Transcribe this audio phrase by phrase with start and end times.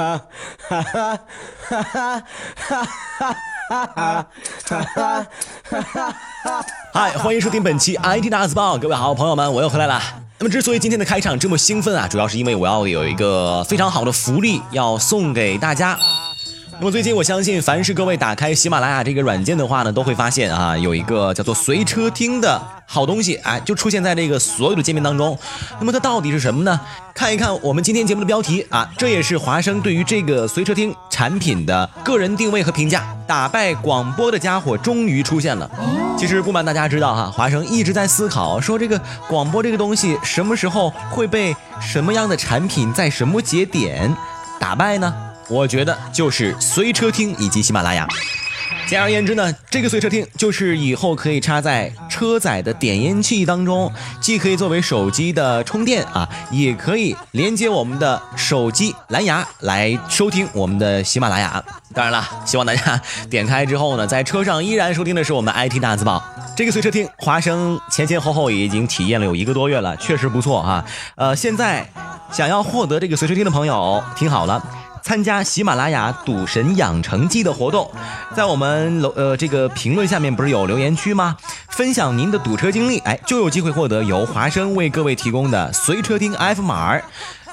[0.00, 0.22] 哈
[0.68, 1.20] 哈哈
[1.68, 2.96] 哈哈哈
[3.68, 3.86] 哈
[5.68, 6.64] 哈哈！
[6.94, 10.00] 嗨，欢迎收听本期 IT 大字报，各位好朋友们，我又回来了。
[10.38, 15.98] 那么，之所以今天的开场这么兴奋啊，主要是因为我要有一个非常好的福利要送给大家。
[16.82, 25.38] 那么最近，我相信凡是各位打开喜马拉雅这个软件的话呢，都会发现啊，有一个叫做随车听的好东西，哎，就出现在这个所有的界面当中。
[25.78, 26.80] 那么它到底是什么呢？
[27.12, 33.14] 看一看我们今天节目的标题啊，这也是华生对于这个随车听产品的个人定位和评价。
[33.26, 35.70] 打败广播的家伙终于出现了。
[36.16, 44.16] 其实不瞒大家知道哈，华生一直在思考，说这个广播这个东西什么时候会被什么样的产品在什么节点
[44.58, 45.14] 打败呢？
[45.50, 48.06] 我觉得就是随车听以及喜马拉雅。
[48.86, 61.62] 简而言之呢，这个随车听就是以后可以插在车载的点烟器当中，既可以作为手机的充电啊，也可以连接我们的手机蓝牙来收听我们的喜马拉雅。
[61.94, 66.22] 当然了，希望大家点开之后呢，在车上依然收听的是我们 IT 大字报。
[66.56, 70.84] 这个随车听，华生前前后后已经体验了有一个多月了，确实不错哈。
[71.14, 71.88] 呃，现在
[72.32, 74.60] 想要获得这个随车听的朋友，听好了。
[75.02, 77.90] 参加喜马拉雅赌神养成记的活动，
[78.36, 81.36] 在我们楼呃这个评论下面不是有留言区吗？
[81.68, 86.98] 分享您的堵车经历，哎，就有机会获得由华生为各位提供的随车听 F 码。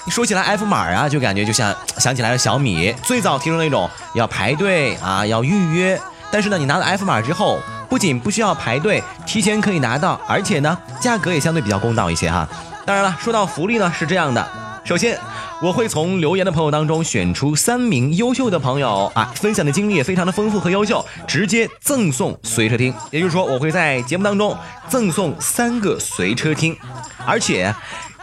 [0.09, 6.00] 说起来 F 码啊，就感觉就像想起来了小米最早提出那种要排队啊，要预约。
[6.32, 12.48] 但是呢，你拿了 F 码之后，不仅不需要排队，提前可以拿到，而且呢，价格也相对比较公道一些哈。
[12.86, 14.45] 当然了，说到福利呢，是这样的，
[14.84, 15.17] 首先。
[15.59, 22.94] 我会从留言的朋友当中选出三名优秀的朋友啊，分享的经历也非常的丰富和优秀，直接赠送随车听。
[23.09, 24.55] 也就是说，我会在节目当中
[24.88, 26.77] 赠送三个随车听，
[27.25, 27.73] 而且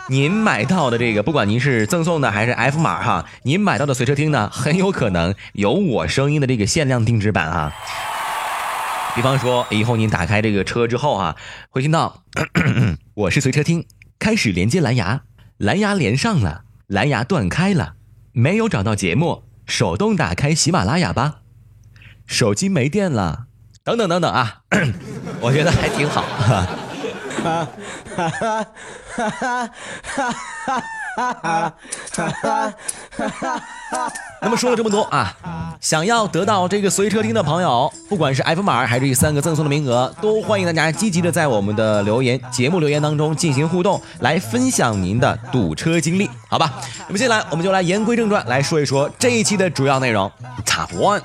[0.09, 7.73] 您买到的这个，不管您是赠送的还是 F 码哈，您买到的随车听呢，很有可能有我声音的这个限量定制版哈。
[9.17, 11.35] 比方说，以后您打开这个车之后啊，
[11.69, 12.23] 会听到
[13.15, 13.87] 我是随车听，
[14.21, 15.23] 开始连接蓝牙，
[15.59, 16.64] 蓝牙连上了。
[16.87, 17.95] 蓝牙断开了，
[18.33, 21.41] 没有找到节目，手动打开喜马拉雅吧。
[22.27, 23.47] 手机没电了，
[23.83, 24.63] 等等等等啊，
[25.41, 26.23] 我觉得还挺好。
[26.23, 26.67] 哈
[27.43, 27.69] 哈
[28.17, 28.63] 哈哈
[29.15, 29.69] 哈哈
[30.03, 30.83] 哈哈。
[34.43, 35.35] 那么说了这么多啊，
[35.81, 46.73] 想要得到这个随车听的朋友，不管是 F 码还是这三个赠送的名额，都欢迎大家积极的在我们的留言节目留言当中进行互动，来分享您的堵车经历，好吧？
[47.07, 50.31] 那么接下来我们就来言归正传，来说一说这一期的主要内容。
[50.67, 51.23] Top One，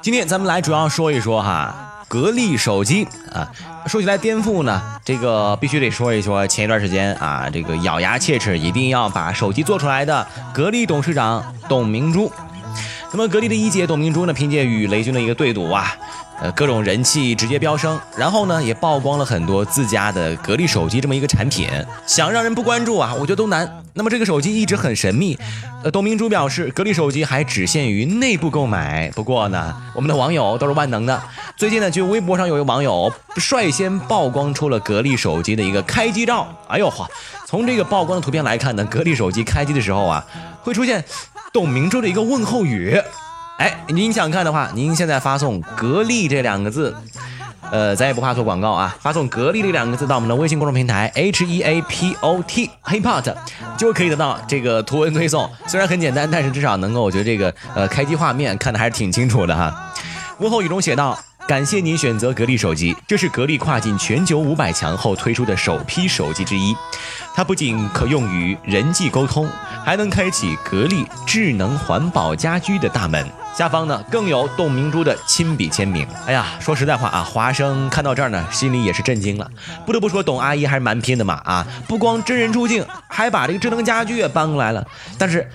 [0.00, 1.93] 今天咱们来主要说一说哈。
[2.14, 3.50] 格力手机啊，
[3.88, 6.46] 说起来颠覆呢，这个必须得说一说。
[6.46, 12.30] 前一段时间啊，这个咬牙切齿，一定要把手机做出来的格力董事长董明珠。
[13.10, 15.92] 那么格力的一姐董明珠呢，凭借与雷军的一个对赌啊。
[16.40, 21.68] 呃，各种人气直接飙升，然后呢，也曝光了很多自家的格力手机这么一个产品，
[22.06, 23.70] 想让人不关注啊，我觉得都难。
[23.94, 25.38] 那么这个手机一直很神秘，
[25.84, 29.08] 呃，董明珠表示，格力手机还只限于内部购买。
[29.12, 31.22] 不过呢，我们的网友都是万能的，
[31.56, 36.48] 最近呢，就微博上有一个网友率先曝光出了格力手机的一个开机照。
[36.66, 37.06] 哎呦嚯，
[37.46, 40.26] 从这个曝光的图片来看呢，格力手机开机的时候啊，
[40.62, 41.04] 会出现
[41.52, 43.00] 董明珠的一个问候语。
[43.58, 46.94] 哎，您想看的话，您现在发送“格力”这两个字，
[47.70, 53.34] 呃，咱也不怕做广告啊，发送“格力”这两个字到我们的微信公众平台 H E A P O T HeyPod，
[53.78, 55.48] 就可以得到这个图文推送。
[55.66, 59.92] 虽然很简单，但是至少能够，我觉得这个呃开机画面看的还是挺清楚的哈。
[60.38, 61.18] 问候语中写道。
[61.46, 66.74] 感谢您选择格力手机，这是格力跨进全球五百强后推出的首批手机之一。
[67.34, 69.46] 它不仅可用于人际沟通，
[69.84, 73.24] 还能开启格力智能环保家居的大门。
[73.54, 76.04] 下方呢更有董明珠的亲笔签名。
[76.26, 79.48] 哎呀，说实在话啊，华生看到这儿呢，心里也是震惊了。
[79.86, 81.64] 不得不说，董阿姨还是蛮拼的嘛啊！
[81.86, 84.84] 不光真人出镜，还把这个智能家居也搬过来了。
[85.16, 85.48] 但是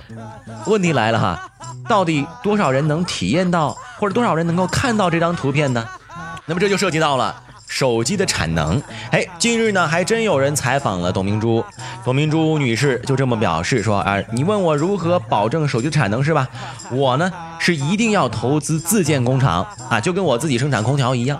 [0.66, 1.52] 问题来了哈，
[1.90, 3.76] 到底多少人能体验到？
[3.98, 5.86] 或者多少人能够看到这张图片呢？
[6.46, 7.36] 那么这就涉及到了
[7.70, 8.82] 手机的产能。
[9.12, 11.64] 哎，近日呢，还真有人采访了董明珠，
[12.04, 16.50] 董明珠女士就这么表示说：“啊，你问我如何保证手机的产能是吧？
[16.92, 21.40] 我呢是一定要投资自建工厂啊，就跟我自己生产空调一样。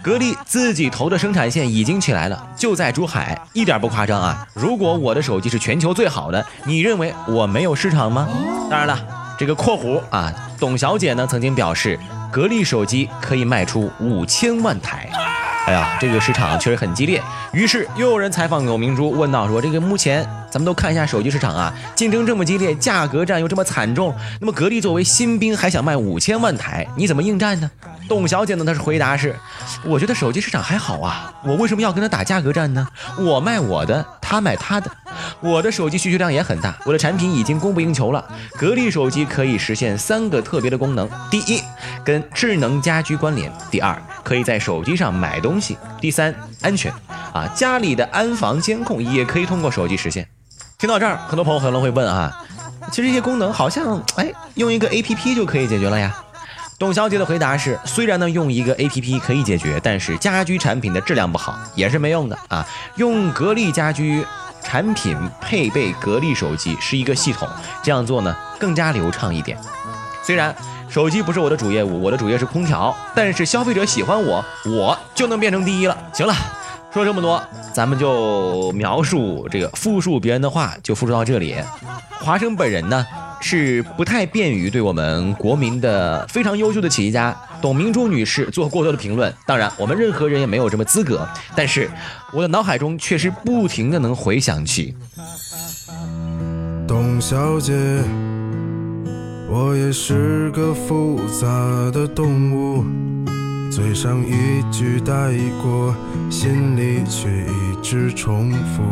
[0.00, 4.46] 格力自己投的生产线已经起来了，就在珠海，一点不夸张啊。
[4.54, 8.28] 如果我的手机是全球最好的，你认为我没有市场吗？
[8.70, 8.98] 当然了。”
[9.36, 11.98] 这个括弧啊，董小姐呢曾经表示，
[12.30, 15.08] 格力手机可以卖出五千万台。
[15.66, 17.22] 哎呀，这个市场确实很激烈。
[17.52, 27.70] 于是又有人采访董明珠，问到说：“这个目前咱们都看一下手机市场啊，竞争这么激烈，价格战又这么惨重，那么格力作为新兵还想卖五千万台，你怎么应战呢？”
[28.08, 29.36] 董小姐呢，她是回答是
[29.86, 32.84] ：“我觉得手机市场还好啊，我为什么要跟他打价格战呢？
[33.18, 34.90] 我卖我的，他买他的，
[35.40, 38.24] 我的手机需求量也很大，我的产品已经供不应求了。
[38.56, 41.62] 格力手机可以实现三个特别的功能：第一，
[42.04, 46.92] 跟智能家居关联；第二，可以在手机上买东西；第三，安全
[47.32, 50.28] 啊，家里的安防监控也可以通过手机实现。
[50.78, 52.44] 听到这儿，很多朋友可能会问啊，
[52.90, 56.14] 其实这些功能好像哎，用一个 APP 就可以解决了呀。
[56.78, 62.66] 董小姐的回答是：虽然呢用一个 A P P 可以解决，但是家居产品的质量不好也是没用的啊。
[62.96, 64.24] 用格力家居
[64.62, 67.46] 产品配备格力手机是一个系统，
[67.82, 69.58] 这样做呢更加流畅一点。
[70.22, 70.56] 虽然
[70.90, 75.96] 手机不是我的主业务，我的主业是空调，但是消费者喜欢我，我就能变成第一了。
[76.12, 76.34] 行了，
[76.92, 77.40] 说这么多，
[77.72, 81.54] 咱们就描述这个复述别人的话，就复述到这里。
[82.20, 83.06] 华生本人呢？
[83.42, 89.34] 是不太便于对我们国民的非常优秀的企业家董明珠女士做过多的评论。
[89.46, 91.26] 当然，我们任何人也没有这么资格。
[91.56, 91.90] 但是，
[92.34, 94.94] 我的脑海中确实不停的能回想起
[96.86, 97.72] 董小姐。
[99.52, 101.48] 我也是个复杂
[101.90, 102.84] 的动物，
[103.68, 105.92] 嘴上一句带过，
[106.30, 108.82] 心里却一直重复。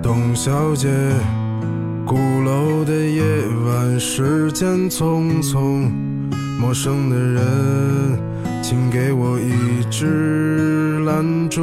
[0.02, 0.88] 董小姐，
[2.06, 3.22] 鼓楼的夜
[3.66, 5.90] 晚，时间匆匆，
[6.58, 7.42] 陌生的人，
[8.62, 11.62] 请给我一支兰州。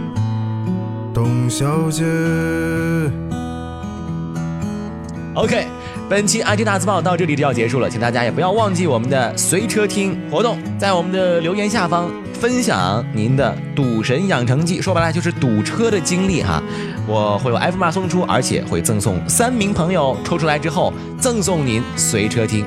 [1.51, 2.03] 小姐。
[5.35, 5.67] OK。
[6.09, 16.61] 本期 IT 大字报到这里就要结束了，请大家也不要忘记我们的随车听活动，在我们的留言下方分享您的赌神养成记，说白了就是堵车的经历哈，
[17.07, 22.65] 我会有 F 码送出，而且会赠送三名朋友，抽出来之后赠送您随车听。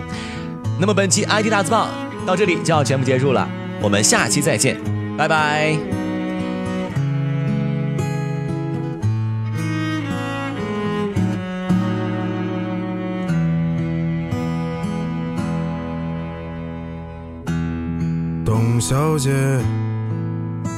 [0.81, 1.87] 那么本期 IT 大字报
[2.25, 3.47] 到这里就要全部结束了，
[3.83, 4.81] 我们下期再见，
[5.19, 6.04] 拜拜。
[18.45, 19.33] 董小姐，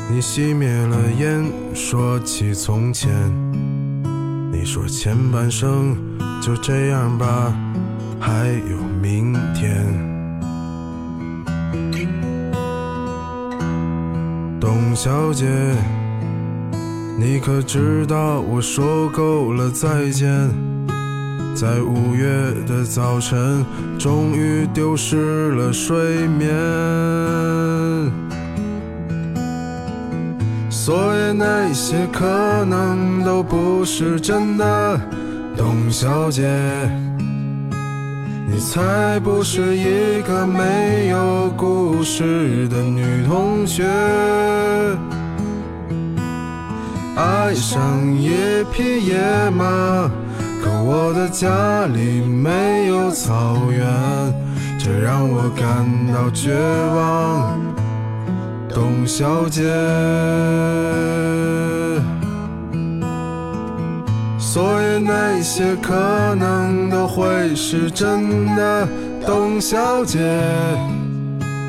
[0.09, 3.11] 你熄灭了烟，说起从前。
[4.53, 5.97] 你说前半生
[6.41, 7.53] 就这样吧，
[8.21, 9.85] 还有明天。
[14.61, 15.47] 董小姐，
[17.19, 20.76] 你可知道我说够了再见？
[21.57, 22.29] 在五月
[22.67, 23.65] 的早晨，
[23.99, 26.55] 终于丢失了睡眠。
[30.69, 32.27] 所以那些可
[32.67, 35.01] 能都不是真的，
[35.57, 36.47] 董小姐，
[38.47, 43.83] 你才不是一个没有故事的女同学。
[47.17, 47.81] 爱上
[48.15, 50.11] 一匹野马。
[50.89, 53.85] 我的家里没有草原，
[54.79, 56.55] 这让我感到绝
[56.95, 57.59] 望，
[58.73, 59.65] 董小姐。
[64.39, 68.87] 所以那些可能都会是真的，
[69.27, 70.21] 董小姐。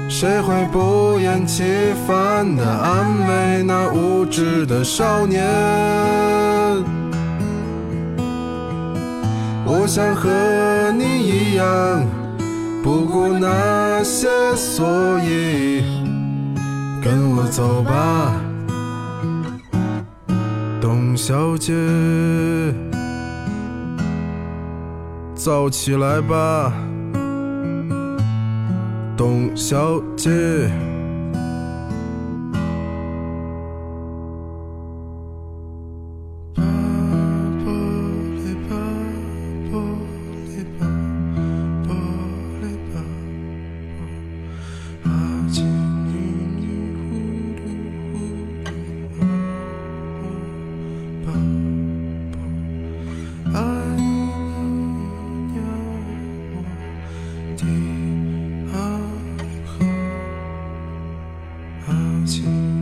[0.08, 1.64] 谁会不厌其
[2.08, 5.44] 烦地安慰那无知的少年？
[9.70, 10.30] 我想和
[10.98, 12.02] 你一样，
[12.82, 15.84] 不顾那些，所以
[17.04, 18.34] 跟我走吧，
[20.80, 21.74] 董小姐，
[25.36, 26.72] 走起来吧，
[29.18, 30.32] 董小姐。
[62.28, 62.77] 情。